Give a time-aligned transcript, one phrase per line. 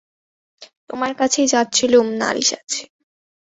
[0.89, 2.81] তোমার কাছেই যাচ্ছিলুম, নালিশ আছে।